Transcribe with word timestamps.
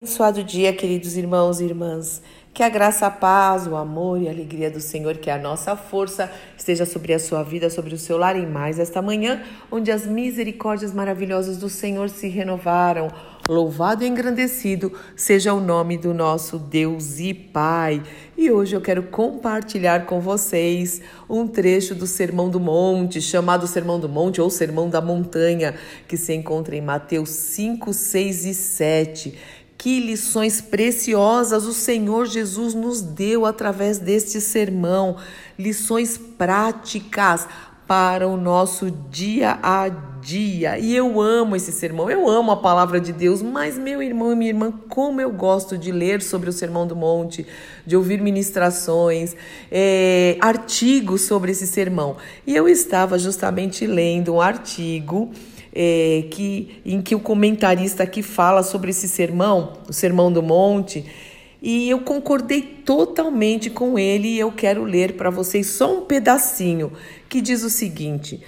Abençoado 0.00 0.44
dia, 0.44 0.72
queridos 0.72 1.16
irmãos 1.16 1.60
e 1.60 1.64
irmãs. 1.64 2.22
Que 2.54 2.62
a 2.62 2.68
graça, 2.68 3.08
a 3.08 3.10
paz, 3.10 3.66
o 3.66 3.74
amor 3.74 4.22
e 4.22 4.28
a 4.28 4.30
alegria 4.30 4.70
do 4.70 4.80
Senhor, 4.80 5.16
que 5.16 5.28
é 5.28 5.32
a 5.32 5.38
nossa 5.38 5.74
força, 5.74 6.30
esteja 6.56 6.86
sobre 6.86 7.12
a 7.12 7.18
sua 7.18 7.42
vida, 7.42 7.68
sobre 7.68 7.94
o 7.94 7.98
seu 7.98 8.16
lar 8.16 8.36
em 8.36 8.46
mais 8.46 8.78
esta 8.78 9.02
manhã, 9.02 9.42
onde 9.72 9.90
as 9.90 10.06
misericórdias 10.06 10.92
maravilhosas 10.92 11.56
do 11.56 11.68
Senhor 11.68 12.08
se 12.10 12.28
renovaram. 12.28 13.08
Louvado 13.48 14.04
e 14.04 14.06
engrandecido 14.06 14.92
seja 15.16 15.54
o 15.54 15.60
nome 15.60 15.96
do 15.96 16.12
nosso 16.12 16.58
Deus 16.58 17.18
e 17.18 17.32
Pai. 17.32 18.02
E 18.36 18.50
hoje 18.50 18.76
eu 18.76 18.80
quero 18.80 19.04
compartilhar 19.04 20.04
com 20.04 20.20
vocês 20.20 21.00
um 21.30 21.46
trecho 21.46 21.94
do 21.94 22.06
Sermão 22.06 22.50
do 22.50 22.60
Monte, 22.60 23.22
chamado 23.22 23.66
Sermão 23.66 23.98
do 23.98 24.08
Monte 24.08 24.40
ou 24.40 24.50
Sermão 24.50 24.90
da 24.90 25.00
Montanha, 25.00 25.74
que 26.06 26.16
se 26.16 26.34
encontra 26.34 26.76
em 26.76 26.82
Mateus 26.82 27.30
5, 27.30 27.92
6 27.92 28.44
e 28.44 28.54
7 28.54 29.38
que 29.78 30.00
lições 30.00 30.60
preciosas 30.60 31.64
o 31.64 31.72
Senhor 31.72 32.26
Jesus 32.26 32.74
nos 32.74 33.00
deu 33.00 33.46
através 33.46 33.98
deste 33.98 34.40
sermão, 34.40 35.16
lições 35.56 36.18
práticas 36.18 37.46
para 37.86 38.28
o 38.28 38.36
nosso 38.36 38.90
dia 38.90 39.58
a 39.62 39.88
dia. 39.88 40.78
E 40.78 40.94
eu 40.94 41.20
amo 41.20 41.56
esse 41.56 41.72
sermão, 41.72 42.10
eu 42.10 42.28
amo 42.28 42.50
a 42.50 42.56
palavra 42.56 43.00
de 43.00 43.12
Deus, 43.12 43.40
mas 43.40 43.78
meu 43.78 44.02
irmão 44.02 44.30
e 44.32 44.36
minha 44.36 44.50
irmã, 44.50 44.70
como 44.88 45.20
eu 45.20 45.30
gosto 45.30 45.78
de 45.78 45.90
ler 45.90 46.20
sobre 46.20 46.50
o 46.50 46.52
Sermão 46.52 46.86
do 46.86 46.94
Monte, 46.94 47.46
de 47.86 47.96
ouvir 47.96 48.20
ministrações, 48.20 49.34
é, 49.70 50.36
artigos 50.40 51.22
sobre 51.22 51.52
esse 51.52 51.66
sermão. 51.66 52.16
E 52.46 52.54
eu 52.54 52.68
estava 52.68 53.18
justamente 53.18 53.86
lendo 53.86 54.34
um 54.34 54.40
artigo 54.40 55.30
é, 55.72 56.24
que, 56.30 56.80
em 56.84 57.00
que 57.00 57.14
o 57.14 57.20
comentarista 57.20 58.02
aqui 58.02 58.22
fala 58.22 58.62
sobre 58.62 58.90
esse 58.90 59.08
sermão, 59.08 59.74
o 59.88 59.92
Sermão 59.92 60.32
do 60.32 60.42
Monte, 60.42 61.04
e 61.60 61.90
eu 61.90 62.00
concordei 62.00 62.62
totalmente 62.62 63.68
com 63.68 63.98
ele 63.98 64.28
e 64.28 64.38
eu 64.38 64.52
quero 64.52 64.84
ler 64.84 65.14
para 65.14 65.28
vocês 65.28 65.66
só 65.66 65.98
um 65.98 66.02
pedacinho 66.02 66.92
que 67.28 67.40
diz 67.40 67.64
o 67.64 67.70
seguinte: 67.70 68.40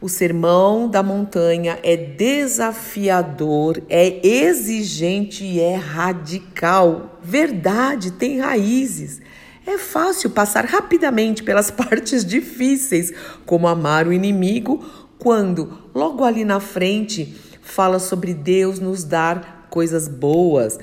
o 0.00 0.08
sermão 0.08 0.88
da 0.88 1.02
montanha 1.02 1.78
é 1.82 1.96
desafiador, 1.96 3.82
é 3.88 4.26
exigente 4.26 5.44
e 5.44 5.60
é 5.60 5.74
radical. 5.74 7.18
Verdade, 7.22 8.12
tem 8.12 8.38
raízes. 8.38 9.20
É 9.66 9.76
fácil 9.76 10.30
passar 10.30 10.64
rapidamente 10.64 11.42
pelas 11.42 11.70
partes 11.72 12.24
difíceis, 12.24 13.12
como 13.44 13.68
amar 13.68 14.06
o 14.06 14.12
inimigo 14.12 14.84
quando 15.18 15.78
logo 15.98 16.22
ali 16.22 16.44
na 16.44 16.60
frente 16.60 17.36
fala 17.60 17.98
sobre 17.98 18.32
Deus 18.32 18.78
nos 18.78 19.02
dar 19.02 19.66
coisas 19.68 20.06
boas. 20.06 20.78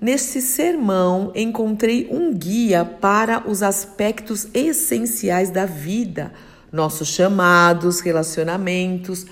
Nesse 0.00 0.40
sermão 0.40 1.30
encontrei 1.34 2.08
um 2.10 2.32
guia 2.32 2.82
para 2.82 3.46
os 3.46 3.62
aspectos 3.62 4.48
essenciais 4.54 5.50
da 5.50 5.66
vida, 5.66 6.32
nossos 6.72 7.08
chamados, 7.08 8.00
relacionamentos, 8.00 9.26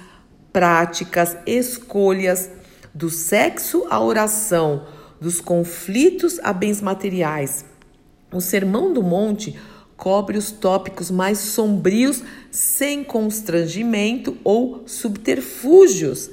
práticas, 0.52 1.34
escolhas, 1.46 2.50
do 2.92 3.08
sexo 3.08 3.86
à 3.88 3.98
oração, 4.00 4.86
dos 5.18 5.40
conflitos 5.40 6.38
a 6.42 6.52
bens 6.52 6.82
materiais. 6.82 7.64
O 8.32 8.40
Sermão 8.40 8.92
do 8.92 9.02
Monte 9.02 9.58
cobre 9.96 10.36
os 10.36 10.50
tópicos 10.50 11.10
mais 11.10 11.38
sombrios 11.38 12.22
sem 12.50 13.02
constrangimento 13.02 14.36
ou 14.44 14.82
subterfúgios. 14.86 16.30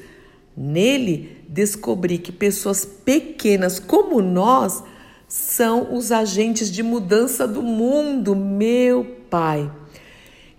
Nele, 0.56 1.38
descobri 1.48 2.18
que 2.18 2.32
pessoas 2.32 2.86
pequenas 2.86 3.80
como 3.80 4.22
nós 4.22 4.84
são 5.28 5.96
os 5.96 6.12
agentes 6.12 6.72
de 6.72 6.84
mudança 6.84 7.48
do 7.48 7.64
mundo, 7.64 8.36
meu 8.36 9.04
Pai. 9.30 9.72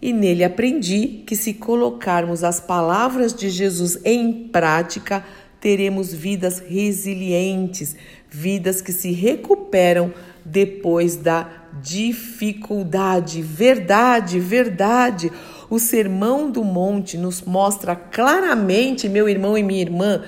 E 0.03 0.13
nele 0.13 0.43
aprendi 0.43 1.23
que 1.27 1.37
se 1.37 1.55
colocarmos 1.55 2.43
as 2.43 2.59
palavras 2.59 3.33
de 3.33 3.49
Jesus 3.49 3.99
em 4.05 4.49
prática, 4.49 5.25
teremos 5.61 6.13
vidas 6.13 6.59
resilientes, 6.59 7.97
vidas 8.29 8.83
que 8.83 8.93
se 8.93 9.13
recuperam 9.13 10.13
depois 10.45 11.17
da 11.17 11.64
dificuldade. 11.83 13.43
Verdade, 13.43 14.39
verdade. 14.41 15.31
O 15.69 15.79
Sermão 15.79 16.51
do 16.51 16.63
Monte 16.63 17.17
nos 17.17 17.43
mostra 17.43 17.97
claramente, 17.97 19.09
meu 19.09 19.29
irmão 19.29 19.57
e 19.57 19.63
minha 19.63 19.81
irmã, 19.81 20.23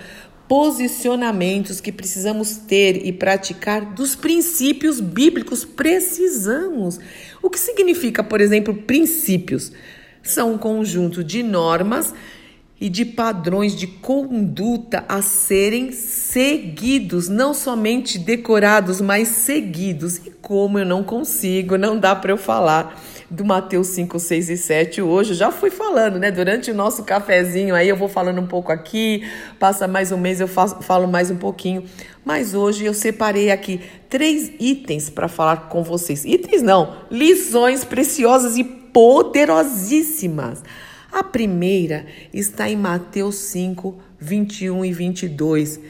posicionamentos 0.49 1.81
que 1.81 1.93
precisamos 1.93 2.57
ter 2.57 3.07
e 3.07 3.13
praticar 3.13 3.95
dos 3.95 4.15
princípios 4.15 5.01
bíblicos. 5.01 5.65
Precisamos. 5.65 6.99
O 7.43 7.51
que 7.51 7.59
significa, 7.59 8.23
por 8.23 8.41
exemplo, 8.41 8.75
princípios? 8.75 9.73
São 10.23 10.55
um 10.55 10.59
conjunto 10.59 11.23
de 11.23 11.43
normas 11.43 12.13
e 12.81 12.89
de 12.91 13.05
padrões 13.05 13.75
de 13.75 13.87
conduta 13.87 15.05
a 15.09 15.23
serem 15.23 15.93
seguidos, 15.93 17.29
não 17.29 17.55
somente 17.55 18.19
decorados, 18.19 19.01
mas 19.01 19.29
seguidos. 19.29 20.19
E 20.19 20.31
como 20.31 20.79
eu 20.79 20.85
não 20.85 21.03
consigo, 21.03 21.79
não 21.79 21.99
dá 21.99 22.15
para 22.15 22.33
eu 22.33 22.37
falar 22.37 23.03
do 23.31 23.45
Mateus 23.45 23.89
5, 23.89 24.19
6 24.19 24.51
e 24.51 24.57
7 24.57 25.03
hoje. 25.03 25.31
Eu 25.31 25.37
já 25.37 25.51
fui 25.51 25.71
falando, 25.71 26.19
né? 26.19 26.31
Durante 26.31 26.71
o 26.71 26.75
nosso 26.75 27.03
cafezinho 27.03 27.75
aí 27.75 27.89
eu 27.89 27.97
vou 27.97 28.09
falando 28.09 28.41
um 28.41 28.47
pouco 28.47 28.71
aqui, 28.71 29.27
passa 29.59 29.89
mais 29.89 30.13
um 30.13 30.19
mês 30.19 30.39
eu 30.41 30.47
faço, 30.47 30.83
falo 30.83 31.09
mais 31.09 31.31
um 31.31 31.37
pouquinho. 31.37 31.85
Mas 32.25 32.55
hoje 32.55 32.85
eu 32.85 32.93
separei 32.93 33.51
aqui 33.51 33.81
três 34.11 34.53
itens 34.61 35.09
para 35.09 35.29
falar 35.29 35.69
com 35.69 35.83
vocês. 35.83 36.25
Itens 36.25 36.63
não, 36.63 36.95
lições 37.11 37.85
preciosas 37.85 38.59
e 38.59 38.65
poderosíssimas 38.65 40.63
a 41.17 41.25
primeira 41.25 42.05
está 42.31 42.69
em 42.69 42.77
Mateus 42.77 43.37
5, 43.37 43.97
21 44.21 44.85
e 44.85 44.93
22, 44.93 45.81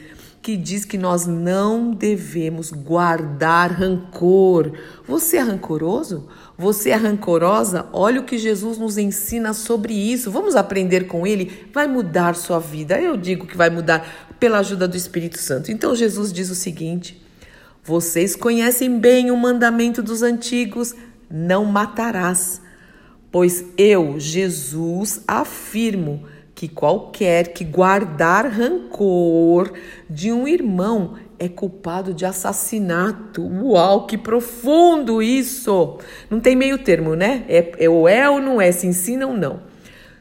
que 0.41 0.55
diz 0.55 0.85
que 0.85 0.97
nós 0.97 1.27
não 1.27 1.91
devemos 1.91 2.71
guardar 2.71 3.73
rancor. 3.73 4.71
Você 5.05 5.35
é 5.35 5.41
rancoroso? 5.41 6.29
Você 6.57 6.91
é 6.91 6.95
rancorosa? 6.95 7.89
Olha 7.91 8.21
o 8.21 8.23
que 8.23 8.37
Jesus 8.37 8.77
nos 8.77 8.97
ensina 8.97 9.53
sobre 9.53 9.93
isso. 9.93 10.31
Vamos 10.31 10.55
aprender 10.55 11.07
com 11.07 11.27
ele? 11.27 11.67
Vai 11.73 11.87
mudar 11.87 12.33
sua 12.33 12.59
vida. 12.59 12.97
Eu 12.97 13.17
digo 13.17 13.45
que 13.45 13.57
vai 13.57 13.69
mudar 13.69 14.33
pela 14.39 14.59
ajuda 14.59 14.87
do 14.87 14.95
Espírito 14.95 15.39
Santo. 15.39 15.69
Então 15.73 15.93
Jesus 15.93 16.31
diz 16.31 16.49
o 16.49 16.55
seguinte: 16.55 17.21
Vocês 17.83 18.33
conhecem 18.33 18.97
bem 18.97 19.29
o 19.29 19.35
mandamento 19.35 20.01
dos 20.01 20.23
antigos: 20.23 20.95
não 21.29 21.65
matarás. 21.65 22.61
Pois 23.39 23.63
eu, 23.77 24.15
Jesus, 24.17 25.21
afirmo 25.27 26.23
que 26.55 26.67
qualquer 26.67 27.49
que 27.49 27.63
guardar 27.63 28.47
rancor 28.47 29.71
de 30.09 30.31
um 30.31 30.47
irmão 30.47 31.13
é 31.37 31.47
culpado 31.47 32.15
de 32.15 32.25
assassinato. 32.25 33.43
Uau, 33.43 34.07
que 34.07 34.17
profundo 34.17 35.21
isso! 35.21 35.99
Não 36.31 36.39
tem 36.39 36.55
meio 36.55 36.79
termo, 36.79 37.13
né? 37.13 37.45
É, 37.47 37.73
é 37.77 37.87
ou 37.87 38.09
é 38.09 38.27
ou 38.27 38.41
não 38.41 38.59
é, 38.59 38.71
se 38.71 38.87
ensina 38.87 39.27
ou 39.27 39.37
não. 39.37 39.61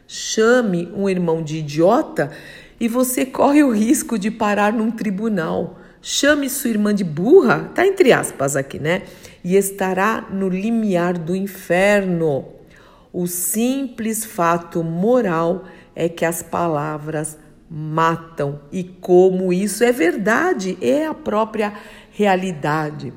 Chame 0.07 0.93
um 0.95 1.09
irmão 1.09 1.43
de 1.43 1.61
idiota 1.61 2.31
e 2.79 2.87
você 2.87 3.25
corre 3.25 3.65
o 3.65 3.71
risco 3.71 4.19
de 4.19 4.31
parar 4.31 4.75
num 4.75 4.91
tribunal. 4.91 5.79
Chame 6.03 6.51
sua 6.51 6.69
irmã 6.69 6.95
de 6.95 7.03
burra, 7.03 7.71
tá 7.75 7.87
entre 7.87 8.13
aspas 8.13 8.57
aqui, 8.57 8.79
né? 8.79 9.05
E 9.43 9.57
estará 9.57 10.29
no 10.31 10.51
limiar 10.51 11.17
do 11.17 11.35
inferno. 11.35 12.56
O 13.19 13.27
simples 13.27 14.27
fato 14.27 14.85
moral 14.85 15.65
é 15.95 16.07
que 16.07 16.23
as 16.23 16.43
palavras 16.43 17.39
matam 17.71 18.61
e 18.71 18.85
como 18.85 19.55
isso 19.55 19.83
é 19.83 19.91
verdade, 19.91 20.77
é 20.83 21.07
a 21.07 21.15
própria 21.15 21.73
realidade. 22.11 23.15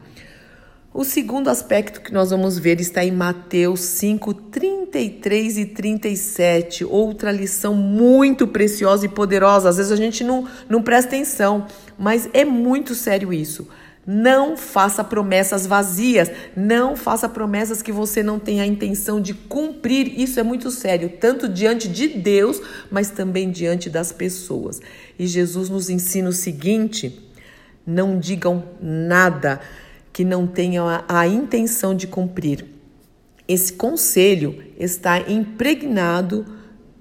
O 0.94 1.04
segundo 1.04 1.50
aspecto 1.50 2.00
que 2.00 2.14
nós 2.14 2.30
vamos 2.30 2.58
ver 2.58 2.80
está 2.80 3.04
em 3.04 3.12
Mateus 3.12 3.82
5, 3.82 4.34
33 4.34 5.58
e 5.58 5.66
37. 5.66 6.86
Outra 6.86 7.30
lição 7.30 7.76
muito 7.76 8.48
preciosa 8.48 9.06
e 9.06 9.10
poderosa. 9.10 9.68
Às 9.68 9.76
vezes 9.76 9.92
a 9.92 9.98
gente 9.98 10.24
não, 10.24 10.48
não 10.70 10.82
presta 10.82 11.10
atenção, 11.10 11.68
mas 11.98 12.30
é 12.32 12.46
muito 12.46 12.96
sério 12.96 13.34
isso. 13.34 13.68
Não 14.12 14.58
faça 14.58 15.04
promessas 15.04 15.68
vazias, 15.68 16.32
não 16.58 16.96
faça 16.96 17.30
promessas 17.30 17.84
que 17.84 17.92
você 17.92 18.24
não 18.24 18.40
tem 18.40 18.60
a 18.60 18.66
intenção 18.66 19.22
de 19.22 19.36
cumprir. 19.36 20.20
Isso 20.20 20.40
é 20.40 20.44
muito 20.44 20.72
sério, 20.72 21.14
tanto 21.20 21.48
diante 21.48 21.88
de 21.88 22.08
Deus, 22.08 22.60
mas 22.90 23.12
também 23.12 23.52
diante 23.52 23.88
das 23.88 24.12
pessoas. 24.12 24.82
E 25.20 25.28
Jesus 25.28 25.70
nos 25.70 25.92
ensina 25.92 26.28
o 26.28 26.34
seguinte: 26.34 27.24
não 27.86 28.18
digam 28.18 28.64
nada 28.82 29.62
que 30.12 30.26
não 30.26 30.48
tenham 30.48 30.90
a, 30.90 31.06
a 31.08 31.28
intenção 31.28 31.94
de 31.94 32.08
cumprir. 32.08 32.66
Esse 33.48 33.74
conselho 33.74 34.64
está 34.80 35.20
impregnado 35.20 36.48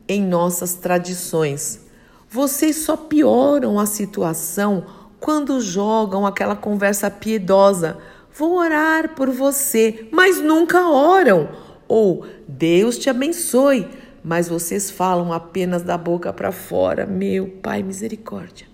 em 0.07 0.23
nossas 0.23 0.75
tradições. 0.75 1.81
Vocês 2.29 2.77
só 2.77 2.99
pioram 2.99 3.81
a 3.81 3.87
situação 3.87 4.98
quando 5.21 5.61
jogam 5.61 6.27
aquela 6.27 6.57
conversa 6.57 7.11
piedosa. 7.11 7.99
Vou 8.33 8.57
orar 8.57 9.15
por 9.15 9.31
você, 9.31 10.09
mas 10.13 10.41
nunca 10.41 10.89
oram. 10.89 11.49
Ou 11.89 12.27
Deus 12.47 12.99
te 12.99 13.11
abençoe, 13.11 13.89
mas 14.23 14.49
vocês 14.49 14.91
falam 14.91 15.33
apenas 15.33 15.83
da 15.83 15.97
boca 15.99 16.33
para 16.33 16.53
fora. 16.53 17.07
Meu 17.07 17.49
Pai, 17.63 17.83
misericórdia. 17.83 18.67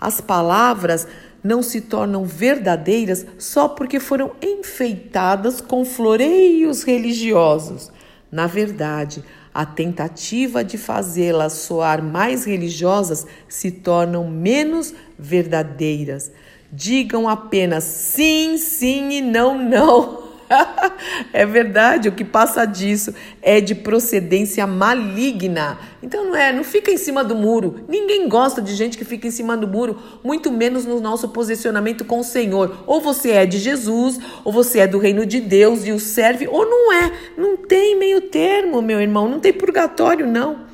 As 0.00 0.20
palavras 0.20 1.08
não 1.42 1.62
se 1.62 1.80
tornam 1.82 2.24
verdadeiras 2.24 3.26
só 3.38 3.68
porque 3.68 4.00
foram 4.00 4.32
enfeitadas 4.42 5.60
com 5.60 5.84
floreios 5.84 6.82
religiosos. 6.82 7.90
Na 8.30 8.46
verdade, 8.46 9.24
a 9.54 9.64
tentativa 9.64 10.64
de 10.64 10.76
fazê-las 10.76 11.52
soar 11.52 12.02
mais 12.02 12.44
religiosas 12.44 13.24
se 13.48 13.70
tornam 13.70 14.28
menos 14.28 14.92
verdadeiras. 15.16 16.32
Digam 16.72 17.28
apenas 17.28 17.84
sim, 17.84 18.58
sim 18.58 19.10
e 19.10 19.20
não, 19.20 19.56
não. 19.56 20.23
é 21.32 21.46
verdade, 21.46 22.08
o 22.08 22.12
que 22.12 22.24
passa 22.24 22.64
disso 22.64 23.14
é 23.40 23.60
de 23.60 23.74
procedência 23.74 24.66
maligna. 24.66 25.78
Então 26.02 26.26
não 26.26 26.36
é, 26.36 26.52
não 26.52 26.64
fica 26.64 26.90
em 26.90 26.96
cima 26.96 27.24
do 27.24 27.34
muro. 27.34 27.84
Ninguém 27.88 28.28
gosta 28.28 28.60
de 28.60 28.74
gente 28.74 28.98
que 28.98 29.04
fica 29.04 29.26
em 29.26 29.30
cima 29.30 29.56
do 29.56 29.66
muro, 29.66 29.98
muito 30.22 30.50
menos 30.50 30.84
no 30.84 31.00
nosso 31.00 31.28
posicionamento 31.28 32.04
com 32.04 32.20
o 32.20 32.24
Senhor. 32.24 32.84
Ou 32.86 33.00
você 33.00 33.30
é 33.30 33.46
de 33.46 33.58
Jesus, 33.58 34.18
ou 34.44 34.52
você 34.52 34.80
é 34.80 34.86
do 34.86 34.98
reino 34.98 35.24
de 35.24 35.40
Deus 35.40 35.86
e 35.86 35.92
o 35.92 35.98
serve, 35.98 36.46
ou 36.46 36.64
não 36.64 36.92
é. 36.92 37.12
Não 37.36 37.56
tem 37.56 37.98
meio 37.98 38.20
termo, 38.22 38.82
meu 38.82 39.00
irmão, 39.00 39.28
não 39.28 39.40
tem 39.40 39.52
purgatório 39.52 40.26
não. 40.26 40.64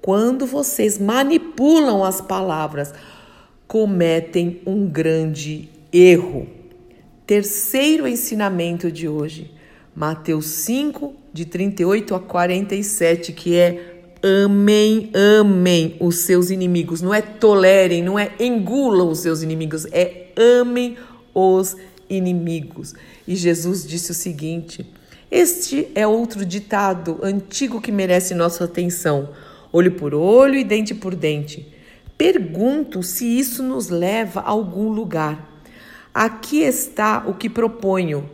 Quando 0.00 0.46
vocês 0.46 0.98
manipulam 0.98 2.04
as 2.04 2.20
palavras, 2.20 2.94
cometem 3.66 4.60
um 4.64 4.86
grande 4.86 5.68
erro. 5.92 6.55
Terceiro 7.26 8.06
ensinamento 8.06 8.92
de 8.92 9.08
hoje, 9.08 9.50
Mateus 9.96 10.46
5, 10.46 11.12
de 11.32 11.44
38 11.44 12.14
a 12.14 12.20
47, 12.20 13.32
que 13.32 13.56
é 13.56 14.14
amem, 14.22 15.10
amem 15.12 15.96
os 15.98 16.18
seus 16.18 16.50
inimigos. 16.50 17.02
Não 17.02 17.12
é 17.12 17.20
tolerem, 17.20 18.00
não 18.00 18.16
é 18.16 18.30
engulam 18.38 19.10
os 19.10 19.18
seus 19.18 19.42
inimigos, 19.42 19.86
é 19.90 20.28
amem 20.60 20.96
os 21.34 21.76
inimigos. 22.08 22.94
E 23.26 23.34
Jesus 23.34 23.84
disse 23.84 24.12
o 24.12 24.14
seguinte: 24.14 24.86
Este 25.28 25.88
é 25.96 26.06
outro 26.06 26.46
ditado 26.46 27.18
antigo 27.24 27.80
que 27.80 27.90
merece 27.90 28.36
nossa 28.36 28.62
atenção: 28.62 29.30
olho 29.72 29.90
por 29.90 30.14
olho 30.14 30.54
e 30.54 30.62
dente 30.62 30.94
por 30.94 31.16
dente. 31.16 31.74
Pergunto 32.16 33.02
se 33.02 33.26
isso 33.26 33.64
nos 33.64 33.88
leva 33.88 34.42
a 34.42 34.50
algum 34.50 34.90
lugar. 34.90 35.55
Aqui 36.18 36.62
está 36.62 37.24
o 37.26 37.34
que 37.34 37.46
proponho. 37.46 38.26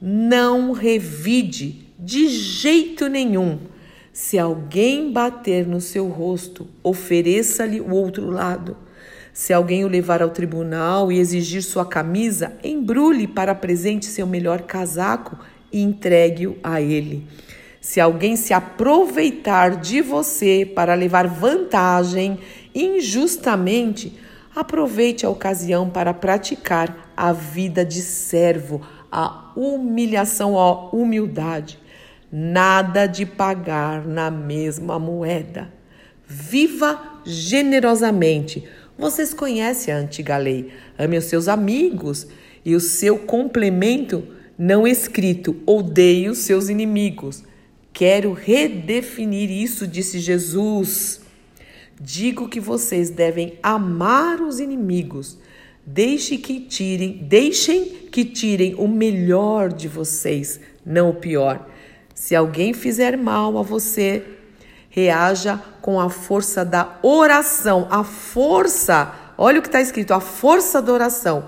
Não 0.00 0.72
revide 0.72 1.86
de 1.98 2.30
jeito 2.30 3.10
nenhum. 3.10 3.58
Se 4.10 4.38
alguém 4.38 5.12
bater 5.12 5.66
no 5.66 5.82
seu 5.82 6.08
rosto, 6.08 6.66
ofereça-lhe 6.82 7.78
o 7.78 7.90
outro 7.90 8.30
lado. 8.30 8.74
Se 9.34 9.52
alguém 9.52 9.84
o 9.84 9.88
levar 9.88 10.22
ao 10.22 10.30
tribunal 10.30 11.12
e 11.12 11.18
exigir 11.18 11.62
sua 11.62 11.84
camisa, 11.84 12.54
embrulhe 12.64 13.26
para 13.26 13.54
presente 13.54 14.06
seu 14.06 14.26
melhor 14.26 14.62
casaco 14.62 15.38
e 15.70 15.82
entregue-o 15.82 16.56
a 16.62 16.80
ele. 16.80 17.26
Se 17.82 18.00
alguém 18.00 18.34
se 18.34 18.54
aproveitar 18.54 19.76
de 19.76 20.00
você 20.00 20.64
para 20.64 20.94
levar 20.94 21.26
vantagem 21.26 22.38
injustamente, 22.74 24.18
aproveite 24.54 25.24
a 25.24 25.30
ocasião 25.30 25.88
para 25.88 26.12
praticar 26.12 27.12
a 27.16 27.32
vida 27.32 27.84
de 27.84 28.02
servo, 28.02 28.80
a 29.10 29.52
humilhação, 29.56 30.58
a 30.58 30.90
humildade. 30.94 31.78
Nada 32.32 33.06
de 33.06 33.26
pagar 33.26 34.06
na 34.06 34.30
mesma 34.30 34.98
moeda. 34.98 35.72
Viva 36.26 37.20
generosamente. 37.24 38.64
Vocês 38.96 39.34
conhecem 39.34 39.92
a 39.92 39.96
antiga 39.96 40.36
lei. 40.36 40.72
Ame 40.98 41.18
os 41.18 41.24
seus 41.24 41.48
amigos 41.48 42.26
e 42.64 42.74
o 42.74 42.80
seu 42.80 43.18
complemento 43.18 44.22
não 44.56 44.86
escrito: 44.86 45.56
odeie 45.66 46.28
os 46.28 46.38
seus 46.38 46.68
inimigos. 46.68 47.42
Quero 47.92 48.32
redefinir 48.32 49.50
isso, 49.50 49.86
disse 49.86 50.20
Jesus. 50.20 51.19
Digo 52.00 52.48
que 52.48 52.58
vocês 52.58 53.10
devem 53.10 53.58
amar 53.62 54.40
os 54.40 54.58
inimigos. 54.58 55.36
Deixe 55.84 56.38
que 56.38 56.60
tirem, 56.60 57.18
deixem 57.18 57.84
que 58.10 58.24
tirem 58.24 58.74
o 58.76 58.88
melhor 58.88 59.70
de 59.70 59.86
vocês, 59.86 60.58
não 60.84 61.10
o 61.10 61.14
pior. 61.14 61.68
Se 62.14 62.34
alguém 62.34 62.72
fizer 62.72 63.18
mal 63.18 63.58
a 63.58 63.62
você, 63.62 64.24
reaja 64.88 65.62
com 65.82 66.00
a 66.00 66.08
força 66.08 66.64
da 66.64 66.98
oração. 67.02 67.86
A 67.90 68.02
força, 68.02 69.14
olha 69.36 69.58
o 69.58 69.62
que 69.62 69.68
está 69.68 69.82
escrito: 69.82 70.14
a 70.14 70.20
força 70.20 70.80
da 70.80 70.92
oração. 70.92 71.44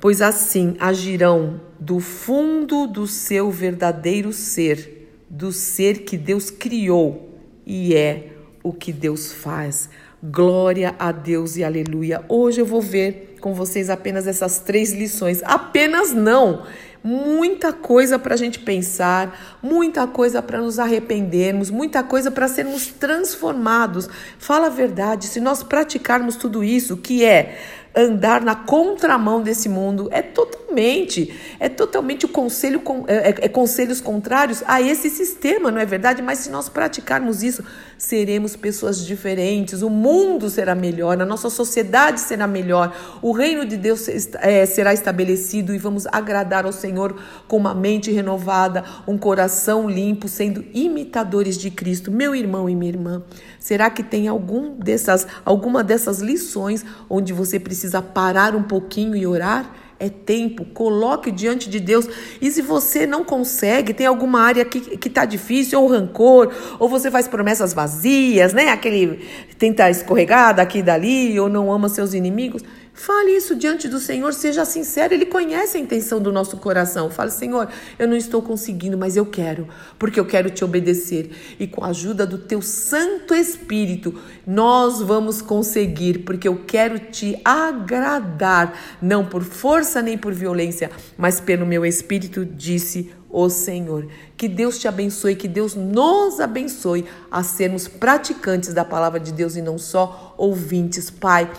Pois 0.00 0.22
assim 0.22 0.74
agirão 0.80 1.60
do 1.78 2.00
fundo 2.00 2.86
do 2.86 3.06
seu 3.06 3.50
verdadeiro 3.50 4.32
ser, 4.32 5.10
do 5.28 5.52
ser 5.52 6.00
que 6.04 6.16
Deus 6.16 6.50
criou 6.50 7.30
e 7.66 7.94
é 7.94 8.35
o 8.66 8.72
que 8.72 8.92
Deus 8.92 9.32
faz. 9.32 9.88
Glória 10.20 10.92
a 10.98 11.12
Deus 11.12 11.56
e 11.56 11.62
aleluia. 11.62 12.24
Hoje 12.28 12.60
eu 12.60 12.66
vou 12.66 12.80
ver 12.80 13.36
com 13.40 13.54
vocês 13.54 13.88
apenas 13.88 14.26
essas 14.26 14.58
três 14.58 14.92
lições. 14.92 15.40
Apenas 15.44 16.12
não. 16.12 16.64
Muita 17.04 17.72
coisa 17.72 18.18
para 18.18 18.34
a 18.34 18.36
gente 18.36 18.58
pensar, 18.58 19.58
muita 19.62 20.04
coisa 20.08 20.42
para 20.42 20.60
nos 20.60 20.80
arrependermos, 20.80 21.70
muita 21.70 22.02
coisa 22.02 22.28
para 22.32 22.48
sermos 22.48 22.88
transformados. 22.88 24.08
Fala 24.36 24.66
a 24.66 24.70
verdade, 24.70 25.26
se 25.26 25.38
nós 25.38 25.62
praticarmos 25.62 26.34
tudo 26.34 26.64
isso, 26.64 26.96
que 26.96 27.24
é 27.24 27.60
andar 27.96 28.42
na 28.42 28.54
contramão 28.54 29.42
desse 29.42 29.70
mundo 29.70 30.08
é 30.12 30.20
totalmente, 30.20 31.34
é 31.58 31.66
totalmente 31.66 32.26
o 32.26 32.28
conselho, 32.28 32.82
é, 33.06 33.30
é, 33.30 33.34
é, 33.46 33.48
conselhos 33.48 34.02
contrários 34.02 34.62
a 34.66 34.82
esse 34.82 35.08
sistema, 35.08 35.70
não 35.70 35.80
é 35.80 35.86
verdade? 35.86 36.20
Mas 36.20 36.40
se 36.40 36.50
nós 36.50 36.68
praticarmos 36.68 37.42
isso, 37.42 37.64
seremos 37.96 38.54
pessoas 38.54 39.02
diferentes, 39.02 39.80
o 39.80 39.88
mundo 39.88 40.50
será 40.50 40.74
melhor, 40.74 41.18
a 41.18 41.24
nossa 41.24 41.48
sociedade 41.48 42.20
será 42.20 42.46
melhor, 42.46 42.94
o 43.22 43.32
reino 43.32 43.64
de 43.64 43.78
Deus 43.78 44.06
é, 44.42 44.66
será 44.66 44.92
estabelecido 44.92 45.74
e 45.74 45.78
vamos 45.78 46.06
agradar 46.08 46.66
ao 46.66 46.72
Senhor 46.72 47.16
com 47.48 47.56
uma 47.56 47.74
mente 47.74 48.10
renovada, 48.10 48.84
um 49.08 49.16
coração 49.16 49.88
limpo, 49.88 50.28
sendo 50.28 50.62
imitadores 50.74 51.56
de 51.56 51.70
Cristo. 51.70 52.10
Meu 52.10 52.34
irmão 52.34 52.68
e 52.68 52.76
minha 52.76 52.92
irmã, 52.92 53.22
será 53.58 53.88
que 53.88 54.02
tem 54.02 54.28
algum 54.28 54.78
dessas, 54.78 55.26
alguma 55.46 55.82
dessas 55.82 56.20
lições 56.20 56.84
onde 57.08 57.32
você 57.32 57.58
precisa 57.58 57.85
precisa 57.86 58.02
parar 58.02 58.56
um 58.56 58.62
pouquinho 58.62 59.14
e 59.14 59.26
orar? 59.26 59.72
É 59.98 60.10
tempo, 60.10 60.64
coloque 60.66 61.30
diante 61.30 61.70
de 61.70 61.80
Deus. 61.80 62.06
E 62.38 62.50
se 62.50 62.60
você 62.60 63.06
não 63.06 63.24
consegue, 63.24 63.94
tem 63.94 64.04
alguma 64.06 64.40
área 64.40 64.62
que 64.62 65.08
está 65.08 65.24
difícil, 65.24 65.80
ou 65.80 65.88
rancor, 65.88 66.52
ou 66.78 66.86
você 66.86 67.10
faz 67.10 67.26
promessas 67.26 67.72
vazias, 67.72 68.52
né? 68.52 68.68
Aquele 68.68 69.26
tenta 69.56 69.88
escorregar 69.88 70.54
daqui 70.54 70.80
e 70.80 70.82
dali, 70.82 71.40
ou 71.40 71.48
não 71.48 71.72
ama 71.72 71.88
seus 71.88 72.12
inimigos. 72.12 72.62
Fale 72.96 73.36
isso 73.36 73.54
diante 73.54 73.88
do 73.88 74.00
Senhor, 74.00 74.32
seja 74.32 74.64
sincero, 74.64 75.12
Ele 75.12 75.26
conhece 75.26 75.76
a 75.76 75.80
intenção 75.80 76.18
do 76.18 76.32
nosso 76.32 76.56
coração. 76.56 77.10
Fale, 77.10 77.30
Senhor, 77.30 77.68
eu 77.98 78.08
não 78.08 78.16
estou 78.16 78.40
conseguindo, 78.40 78.96
mas 78.96 79.18
eu 79.18 79.26
quero, 79.26 79.68
porque 79.98 80.18
eu 80.18 80.24
quero 80.24 80.48
te 80.48 80.64
obedecer. 80.64 81.30
E 81.60 81.66
com 81.66 81.84
a 81.84 81.88
ajuda 81.88 82.26
do 82.26 82.38
Teu 82.38 82.62
Santo 82.62 83.34
Espírito, 83.34 84.18
nós 84.46 85.02
vamos 85.02 85.42
conseguir, 85.42 86.20
porque 86.20 86.48
eu 86.48 86.64
quero 86.66 86.98
te 86.98 87.38
agradar, 87.44 88.96
não 89.00 89.26
por 89.26 89.44
força 89.44 90.00
nem 90.00 90.16
por 90.16 90.32
violência, 90.32 90.90
mas 91.18 91.38
pelo 91.38 91.66
meu 91.66 91.84
Espírito, 91.84 92.46
disse 92.46 93.12
o 93.28 93.50
Senhor. 93.50 94.08
Que 94.38 94.48
Deus 94.48 94.78
te 94.78 94.88
abençoe, 94.88 95.36
que 95.36 95.48
Deus 95.48 95.74
nos 95.74 96.40
abençoe 96.40 97.04
a 97.30 97.42
sermos 97.42 97.86
praticantes 97.86 98.72
da 98.72 98.86
palavra 98.86 99.20
de 99.20 99.32
Deus 99.32 99.54
e 99.54 99.60
não 99.60 99.76
só 99.76 100.34
ouvintes. 100.38 101.10
Pai, 101.10 101.50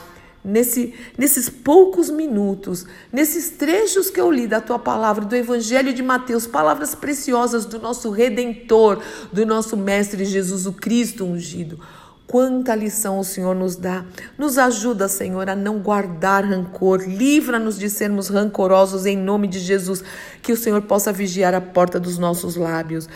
nesse, 0.47 0.93
nesses 1.17 1.49
poucos 1.49 2.09
minutos, 2.09 2.85
nesses 3.11 3.51
trechos 3.51 4.09
que 4.09 4.19
eu 4.19 4.31
li 4.31 4.47
da 4.47 4.61
tua 4.61 4.79
palavra, 4.79 5.25
do 5.25 5.35
Evangelho 5.35 5.93
de 5.93 6.01
Mateus, 6.01 6.47
palavras 6.47 6.95
preciosas 6.95 7.65
do 7.65 7.79
nosso 7.79 8.09
Redentor, 8.09 9.01
do 9.31 9.45
nosso 9.45 9.75
Mestre 9.75 10.23
Jesus 10.23 10.65
o 10.65 10.73
Cristo 10.73 11.25
ungido. 11.25 11.79
Quanta 12.25 12.75
lição 12.75 13.19
o 13.19 13.23
Senhor 13.23 13.55
nos 13.55 13.77
dá. 13.77 14.05
Nos 14.37 14.57
ajuda, 14.57 15.07
Senhor, 15.07 15.49
a 15.49 15.55
não 15.55 15.79
guardar 15.79 16.43
rancor. 16.43 17.01
Livra-nos 17.07 17.79
de 17.79 17.89
sermos 17.89 18.27
rancorosos 18.27 19.05
em 19.05 19.15
nome 19.15 19.47
de 19.47 19.59
Jesus. 19.59 20.03
Que 20.41 20.51
o 20.51 20.57
Senhor 20.57 20.81
possa 20.81 21.13
vigiar 21.13 21.53
a 21.53 21.61
porta 21.61 21.97
dos 21.97 22.17
nossos 22.17 22.57
lábios. 22.57 23.07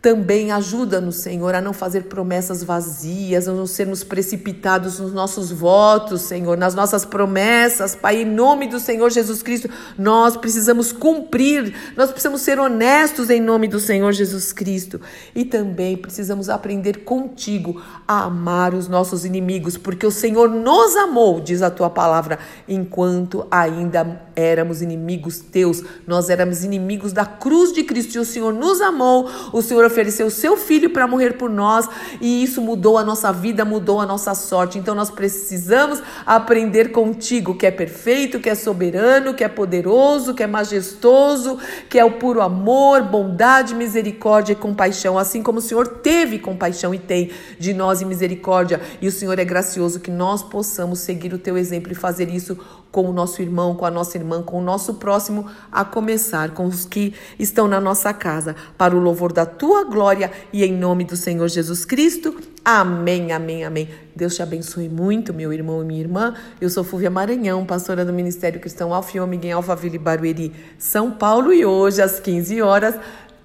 Também 0.00 0.52
ajuda-nos, 0.52 1.16
Senhor, 1.16 1.56
a 1.56 1.60
não 1.60 1.72
fazer 1.72 2.04
promessas 2.04 2.62
vazias, 2.62 3.48
a 3.48 3.52
não 3.52 3.66
sermos 3.66 4.04
precipitados 4.04 5.00
nos 5.00 5.12
nossos 5.12 5.50
votos, 5.50 6.22
Senhor, 6.22 6.56
nas 6.56 6.72
nossas 6.72 7.04
promessas, 7.04 7.96
Pai, 7.96 8.22
em 8.22 8.24
nome 8.24 8.68
do 8.68 8.78
Senhor 8.78 9.10
Jesus 9.10 9.42
Cristo, 9.42 9.68
nós 9.98 10.36
precisamos 10.36 10.92
cumprir, 10.92 11.74
nós 11.96 12.12
precisamos 12.12 12.42
ser 12.42 12.60
honestos 12.60 13.28
em 13.28 13.40
nome 13.40 13.66
do 13.66 13.80
Senhor 13.80 14.12
Jesus 14.12 14.52
Cristo. 14.52 15.00
E 15.34 15.44
também 15.44 15.96
precisamos 15.96 16.48
aprender 16.48 16.98
contigo 16.98 17.82
a 18.06 18.22
amar 18.22 18.74
os 18.74 18.86
nossos 18.86 19.24
inimigos, 19.24 19.76
porque 19.76 20.06
o 20.06 20.12
Senhor 20.12 20.48
nos 20.48 20.94
amou, 20.94 21.40
diz 21.40 21.60
a 21.60 21.70
tua 21.70 21.90
palavra, 21.90 22.38
enquanto 22.68 23.48
ainda 23.50 24.27
éramos 24.38 24.80
inimigos 24.80 25.40
teus, 25.40 25.82
nós 26.06 26.30
éramos 26.30 26.62
inimigos 26.62 27.12
da 27.12 27.26
cruz 27.26 27.72
de 27.72 27.82
Cristo 27.82 28.14
e 28.14 28.18
o 28.20 28.24
Senhor 28.24 28.54
nos 28.54 28.80
amou, 28.80 29.28
o 29.52 29.60
Senhor 29.60 29.84
ofereceu 29.84 30.28
o 30.28 30.30
seu 30.30 30.56
filho 30.56 30.90
para 30.90 31.08
morrer 31.08 31.32
por 31.32 31.50
nós 31.50 31.88
e 32.20 32.44
isso 32.44 32.62
mudou 32.62 32.96
a 32.96 33.02
nossa 33.02 33.32
vida, 33.32 33.64
mudou 33.64 34.00
a 34.00 34.06
nossa 34.06 34.34
sorte. 34.36 34.78
Então 34.78 34.94
nós 34.94 35.10
precisamos 35.10 36.00
aprender 36.24 36.92
contigo, 36.92 37.56
que 37.56 37.66
é 37.66 37.70
perfeito, 37.70 38.38
que 38.38 38.48
é 38.48 38.54
soberano, 38.54 39.34
que 39.34 39.42
é 39.42 39.48
poderoso, 39.48 40.32
que 40.34 40.42
é 40.44 40.46
majestoso, 40.46 41.58
que 41.88 41.98
é 41.98 42.04
o 42.04 42.12
puro 42.12 42.40
amor, 42.40 43.02
bondade, 43.02 43.74
misericórdia 43.74 44.52
e 44.52 44.56
compaixão, 44.56 45.18
assim 45.18 45.42
como 45.42 45.58
o 45.58 45.62
Senhor 45.62 45.88
teve 45.88 46.38
compaixão 46.38 46.94
e 46.94 46.98
tem 46.98 47.32
de 47.58 47.74
nós 47.74 48.00
e 48.00 48.04
misericórdia. 48.04 48.80
E 49.02 49.08
o 49.08 49.12
Senhor 49.12 49.36
é 49.36 49.44
gracioso 49.44 49.98
que 49.98 50.12
nós 50.12 50.44
possamos 50.44 51.00
seguir 51.00 51.34
o 51.34 51.38
teu 51.38 51.58
exemplo 51.58 51.90
e 51.90 51.96
fazer 51.96 52.28
isso 52.28 52.56
com 52.90 53.08
o 53.08 53.12
nosso 53.12 53.42
irmão, 53.42 53.74
com 53.74 53.84
a 53.84 53.90
nossa 53.90 54.16
irmã, 54.16 54.27
com 54.42 54.58
o 54.58 54.62
nosso 54.62 54.94
próximo, 54.94 55.46
a 55.70 55.84
começar 55.84 56.50
com 56.50 56.66
os 56.66 56.84
que 56.84 57.14
estão 57.38 57.66
na 57.66 57.80
nossa 57.80 58.12
casa, 58.12 58.54
para 58.76 58.96
o 58.96 59.00
louvor 59.00 59.32
da 59.32 59.46
tua 59.46 59.84
glória 59.84 60.30
e 60.52 60.64
em 60.64 60.72
nome 60.72 61.04
do 61.04 61.16
Senhor 61.16 61.48
Jesus 61.48 61.84
Cristo. 61.84 62.36
Amém, 62.64 63.32
amém, 63.32 63.64
amém. 63.64 63.88
Deus 64.14 64.34
te 64.34 64.42
abençoe 64.42 64.88
muito, 64.88 65.32
meu 65.32 65.52
irmão 65.52 65.82
e 65.82 65.86
minha 65.86 66.00
irmã. 66.00 66.34
Eu 66.60 66.68
sou 66.68 66.84
Fúvia 66.84 67.08
Maranhão, 67.08 67.64
pastora 67.64 68.04
do 68.04 68.12
Ministério 68.12 68.60
Cristão 68.60 68.92
Alfa 68.92 69.16
e 69.16 69.20
Ômega 69.20 69.46
em 69.46 69.52
Alphaville, 69.52 69.98
Barueri, 69.98 70.52
São 70.78 71.10
Paulo. 71.10 71.52
E 71.52 71.64
hoje, 71.64 72.02
às 72.02 72.20
15 72.20 72.60
horas, 72.60 72.94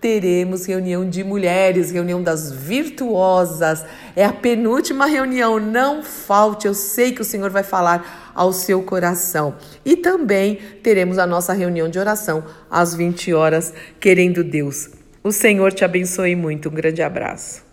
teremos 0.03 0.65
reunião 0.65 1.09
de 1.09 1.23
mulheres, 1.23 1.89
reunião 1.89 2.21
das 2.21 2.51
virtuosas. 2.51 3.85
É 4.17 4.25
a 4.25 4.33
penúltima 4.33 5.05
reunião, 5.05 5.61
não 5.61 6.03
falte. 6.03 6.67
Eu 6.67 6.73
sei 6.73 7.13
que 7.13 7.21
o 7.21 7.23
Senhor 7.23 7.49
vai 7.49 7.63
falar 7.63 8.33
ao 8.35 8.51
seu 8.51 8.83
coração. 8.83 9.55
E 9.85 9.95
também 9.95 10.59
teremos 10.83 11.17
a 11.17 11.25
nossa 11.25 11.53
reunião 11.53 11.87
de 11.87 11.97
oração 11.97 12.43
às 12.69 12.93
20 12.93 13.33
horas, 13.33 13.73
querendo 13.97 14.43
Deus. 14.43 14.89
O 15.23 15.31
Senhor 15.31 15.71
te 15.71 15.85
abençoe 15.85 16.35
muito. 16.35 16.67
Um 16.67 16.73
grande 16.73 17.01
abraço. 17.01 17.72